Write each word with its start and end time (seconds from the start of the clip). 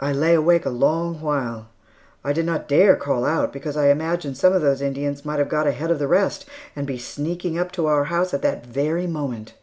I 0.00 0.12
lay 0.12 0.34
awake 0.34 0.66
a 0.66 0.70
long 0.70 1.20
while. 1.20 1.68
I 2.24 2.32
did 2.32 2.44
not 2.46 2.66
dare 2.66 2.96
call 2.96 3.24
out 3.24 3.52
because 3.52 3.76
I 3.76 3.90
imagined 3.90 4.36
some 4.36 4.52
of 4.52 4.60
those 4.60 4.82
Indians 4.82 5.24
might 5.24 5.38
have 5.38 5.48
got 5.48 5.68
ahead 5.68 5.92
of 5.92 6.00
the 6.00 6.08
rest 6.08 6.46
and 6.74 6.84
be 6.84 6.98
sneaking 6.98 7.56
up 7.56 7.70
to 7.78 7.86
our 7.86 8.06
house 8.06 8.34
at 8.34 8.42
that 8.42 8.66
very 8.66 9.06
moment. 9.06 9.54